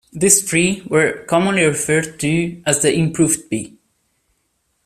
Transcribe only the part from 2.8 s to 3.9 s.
the Improved B.